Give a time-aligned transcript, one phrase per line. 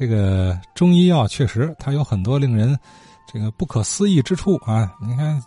[0.00, 2.74] 这个中医药确实它有很多令人
[3.30, 4.96] 这个不可思议之处啊！
[4.98, 5.38] 你看，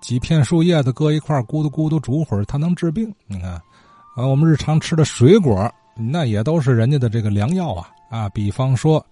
[0.00, 3.14] 几片树叶子搁一块咕嘟咕嘟煮会儿，它能治病。
[3.26, 3.50] 你看，
[4.16, 8.28] 啊，我们日常吃的水果，那也都是人家的这个良药啊啊！
[8.30, 9.04] 比方说，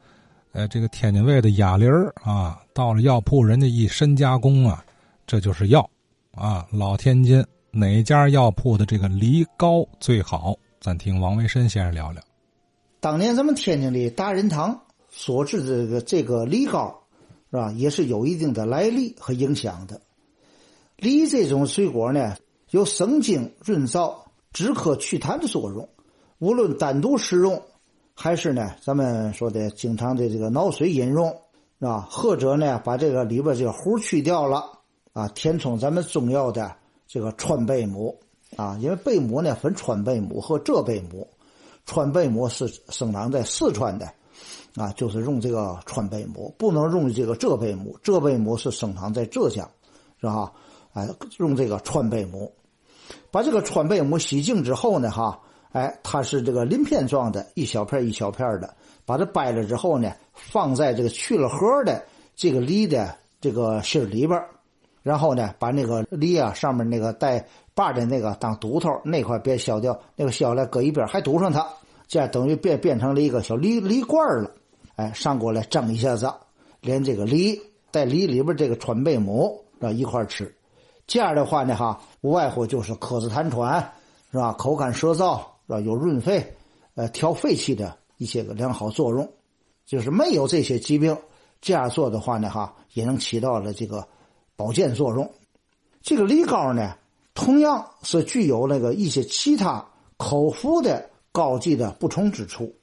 [0.52, 1.92] 呃，这个天津卫的哑铃
[2.24, 4.82] 啊，到了药铺，人家一深加工啊，
[5.26, 5.86] 这就是药
[6.32, 6.66] 啊！
[6.72, 10.54] 老天津哪家药铺的这个梨膏最好？
[10.80, 12.22] 咱听王维申先生聊聊。
[13.00, 17.02] 当年咱们天津的大仁堂所制的这个这个梨膏，
[17.50, 17.72] 是吧？
[17.72, 20.02] 也是有一定的来历和影响的。
[20.98, 22.36] 梨这种水果呢，
[22.72, 24.14] 有生津润燥、
[24.52, 25.88] 止咳祛痰的作用。
[26.40, 27.62] 无论单独食用，
[28.14, 31.30] 还是呢，咱们说的经常的这个脑水饮用，
[31.78, 32.06] 是吧？
[32.10, 34.62] 或者呢，把这个里边这个核去掉了，
[35.14, 38.14] 啊，填充咱们中药的这个川贝母，
[38.56, 41.26] 啊，因为贝母呢分川贝母和浙贝母。
[41.86, 44.06] 川贝母是生长在四川的，
[44.76, 47.98] 啊，就是用这个川贝母，不能用这个浙贝母。
[48.02, 49.68] 浙贝母是生长在浙江，
[50.20, 50.52] 是吧？
[50.92, 52.52] 哎，用这个川贝母，
[53.30, 55.40] 把这个川贝母洗净之后呢，哈，
[55.72, 58.74] 哎，它是这个鳞片状的，一小片一小片的，
[59.04, 64.40] 把它掰了之后呢，放在这个去了核的这个梨的这个芯里边，
[65.02, 67.46] 然后呢，把那个梨啊上面那个带
[67.80, 71.66] 把的那个当堵头那块别削掉，那个削了搁一边还堵上它。
[72.06, 74.50] 这样等于变变成了一个小梨梨罐了，
[74.96, 76.30] 哎，上锅来蒸一下子，
[76.82, 77.58] 连这个梨
[77.90, 80.54] 带梨里边这个川贝母啊一块吃，
[81.06, 83.80] 这样的话呢哈，无外乎就是咳嗽痰喘
[84.30, 84.52] 是吧？
[84.58, 85.80] 口干舌燥是吧？
[85.80, 86.54] 有润肺、
[86.96, 89.26] 呃调肺气的一些个良好作用。
[89.86, 91.16] 就是没有这些疾病，
[91.60, 94.06] 这样做的话呢哈，也能起到了这个
[94.54, 95.28] 保健作用。
[96.02, 96.94] 这个梨膏呢，
[97.40, 99.84] 同样是具有那个一些其他
[100.16, 101.08] 口服的。
[101.32, 102.74] 膏剂的不同之处，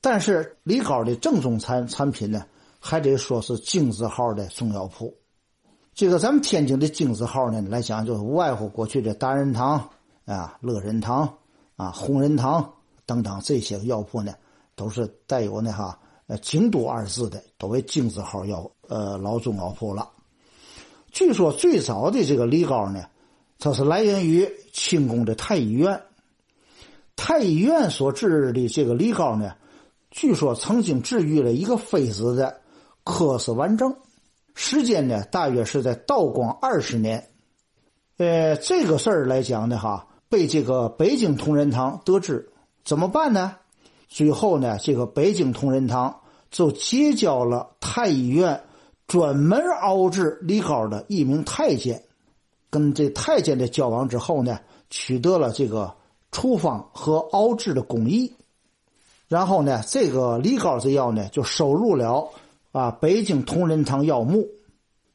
[0.00, 2.44] 但是梨膏的正宗产产品呢，
[2.80, 5.14] 还得说是京字号的中药铺。
[5.94, 9.88] 这个咱们天津的京字号呢来讲，就是无外乎过去的大仁堂
[10.24, 11.32] 啊、乐仁堂
[11.76, 12.68] 啊、弘仁堂
[13.06, 14.34] 等等这些药铺呢，
[14.74, 20.10] 都是带有那哈呃京都二字的，都为京字号药呃老中药铺了。
[21.12, 23.04] 据说最早的这个梨膏呢，
[23.64, 25.98] 它是来源于清宫的太医院。
[27.16, 29.54] 太医院所制的这个梨膏呢，
[30.10, 32.60] 据说曾经治愈了一个妃子的
[33.06, 33.96] 咳嗽顽症，
[34.54, 37.30] 时间呢大约是在道光二十年。
[38.18, 42.46] 呃，这个事儿来讲呢，哈，被这个北京同仁堂得知，
[42.84, 43.56] 怎么办呢？
[44.08, 46.20] 最后呢，这个北京同仁堂
[46.50, 48.60] 就结交了太医院
[49.06, 52.04] 专门熬制梨膏的一名太监，
[52.74, 54.58] 跟这太监的交往之后呢，
[54.90, 55.94] 取得了这个。
[56.34, 58.34] 处方和熬制的工艺，
[59.28, 62.28] 然后呢，这个梨膏这药呢就收入了
[62.72, 64.44] 啊北京同仁堂药目。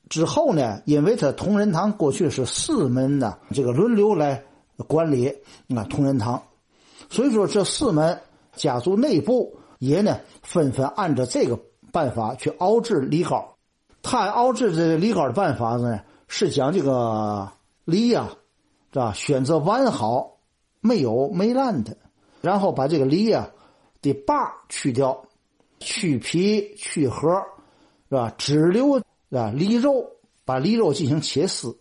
[0.08, 4.42] 之后呢，因为他同仁堂过去是四门的这个轮流来
[4.88, 5.28] 管理
[5.76, 6.42] 啊同仁堂，
[7.10, 8.18] 所以说这四门
[8.56, 11.60] 家族内部也呢纷纷按照这个
[11.92, 13.58] 办法去熬制梨膏。
[14.02, 16.00] 他熬制这个梨膏的办法呢，
[16.30, 17.52] 是将这个
[17.84, 18.30] 梨呀，
[18.94, 19.12] 是吧？
[19.14, 20.38] 选择完好。
[20.82, 21.98] 没有没烂的，
[22.40, 23.52] 然后把这个梨啊
[24.02, 24.34] 的把
[24.70, 25.22] 去掉，
[25.82, 27.28] 去皮去核，
[28.08, 28.34] 是吧？
[28.38, 28.98] 只留
[29.30, 30.10] 啊梨肉，
[30.46, 31.78] 把梨肉进行切丝。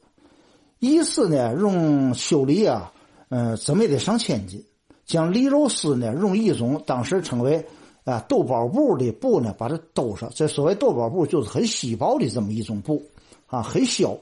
[0.80, 2.92] 一次呢，用修理啊，
[3.28, 4.60] 嗯，怎么也得上千斤。
[5.06, 7.64] 将梨肉丝呢，用一种当时称为
[8.02, 10.28] 啊豆包布的布呢，把它兜上。
[10.34, 13.00] 这所谓豆包布，就是很稀薄的这么一种布
[13.46, 14.18] 啊，很小。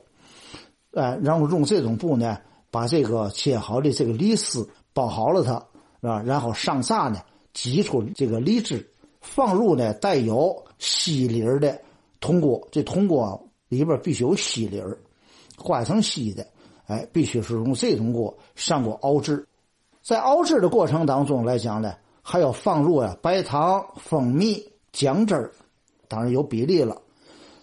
[0.96, 2.36] 哎，然后用这种布呢。
[2.68, 5.52] 把这个切好的这个梨丝包好了，它
[6.02, 6.20] 是吧？
[6.26, 7.20] 然后上炸呢，
[7.54, 8.86] 挤出这个梨汁，
[9.22, 11.80] 放入呢带有锡粒儿的
[12.20, 12.60] 铜锅。
[12.70, 14.98] 这铜锅里边必须有锡粒儿，
[15.56, 16.46] 换成锡的。
[16.86, 19.46] 哎，必须是用这种锅上锅熬制。
[20.02, 24.62] 在熬制的过程当中来讲呢，还要放入呀白糖、蜂蜜、
[24.92, 25.50] 姜汁儿，
[26.09, 27.00] 当然有比例了。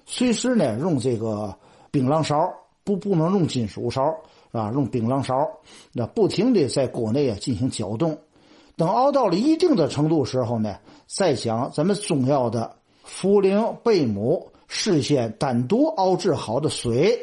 [0.07, 1.55] 随时呢用这个
[1.91, 2.51] 槟榔勺，
[2.83, 4.15] 不不能用金属勺。
[4.51, 5.49] 啊，用槟榔勺，
[5.91, 8.15] 那不停的在锅内啊进行搅动，
[8.77, 10.77] 等熬到了一定的程度时候呢，
[11.07, 17.17] 再将咱们中药的茯苓、贝母事先单独熬制好的水，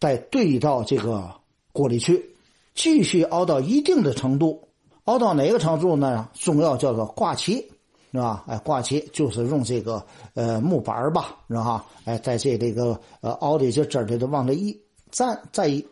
[0.00, 1.30] 再兑到这个
[1.72, 2.34] 锅里去，
[2.74, 4.66] 继续熬到一定的程度，
[5.04, 6.28] 熬到哪个程度呢？
[6.34, 7.64] 中药叫做挂旗，
[8.10, 8.42] 是吧？
[8.48, 10.04] 哎，挂旗就是用这个
[10.34, 11.86] 呃木板吧，是吧？
[12.04, 14.76] 哎，在这这个呃熬的这汁儿里头往这一
[15.14, 15.86] 蘸，再一。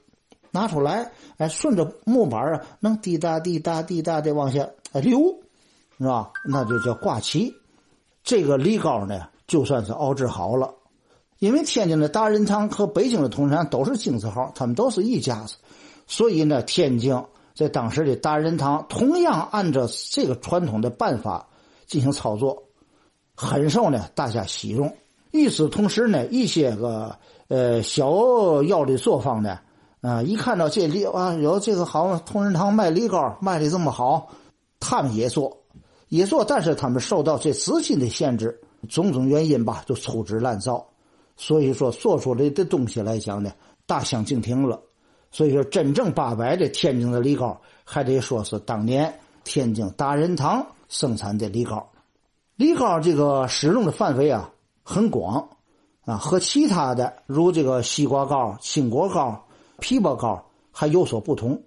[0.55, 5.19] 拿出来，哎，顺着木板啊，能滴答滴答滴答的往下流，
[5.97, 6.31] 是吧？
[6.45, 7.55] 那就叫挂旗。
[8.23, 10.75] 这个梨膏呢，就算是熬制好了。
[11.39, 15.57] 因为天津的大仁堂和北京的通山都是金字号，他们都是一家子，
[16.07, 17.19] 所以呢，天津
[17.55, 21.49] 在当时的大仁堂同样按照这个传统的办法
[21.87, 22.63] 进行操作，
[23.35, 24.95] 很受呢大家喜用。
[25.33, 27.19] 与此同时呢，一些个
[27.49, 29.59] 呃小药的作坊呢，
[30.01, 34.29] 啊，一看到这梨啊有这个好同仁堂卖梨膏卖的这么好，
[34.79, 35.57] 他们也做，
[36.09, 40.87] 也做，但是他们受到这资金的限制，种种原因吧，就粗制滥造。
[41.37, 43.51] 所以说，做出来的东西来讲呢，
[43.87, 44.81] 大相径庭了。
[45.31, 49.13] 所以说，真正八百的天津的梨膏，还得说是当年
[49.45, 51.91] 天津大仁堂生产的梨膏。
[52.57, 54.52] 梨膏这个使用的范围啊
[54.83, 55.49] 很广
[56.05, 59.45] 啊，和其他的如这个西瓜膏、青果膏、
[59.79, 61.63] 枇杷膏还有所不同。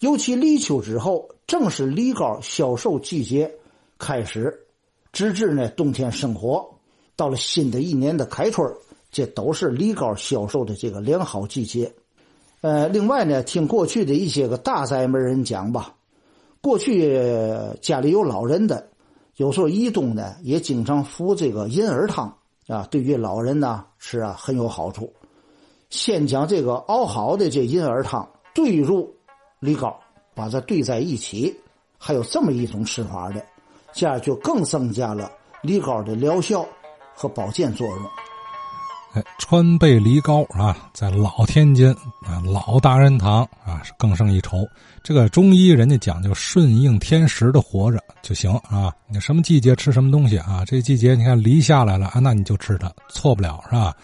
[0.00, 3.50] 尤其立秋之后，正是梨膏销售季节
[3.98, 4.66] 开始，
[5.12, 6.74] 直至呢冬天生活，
[7.16, 8.70] 到了新的一年的开春
[9.10, 11.94] 这都是梨膏销售的这个良好季节，
[12.60, 15.94] 呃，另外呢，听过去的一些个大宅门人讲吧，
[16.60, 17.16] 过去
[17.80, 18.88] 家里有老人的，
[19.36, 25.12] 有时候一冬呢也经常服这个银耳汤啊，对于老人呢是啊很有好处。
[25.90, 29.14] 先将这个熬好的这银耳汤兑入
[29.60, 29.98] 梨膏，
[30.34, 31.54] 把它兑在一起，
[31.98, 33.44] 还有这么一种吃法的，
[33.92, 35.30] 这样就更增加了
[35.62, 36.66] 梨膏的疗效
[37.14, 37.98] 和保健作用。
[39.14, 41.88] 哎，川贝梨膏啊，在老天津
[42.26, 44.66] 啊，老大仁堂啊，更胜一筹。
[45.04, 48.92] 这个中医人家讲究顺应天时的活着就行啊。
[49.06, 50.64] 你什么季节吃什么东西啊？
[50.66, 53.94] 这季节你看梨下来了啊，那你就吃它，错不了是吧？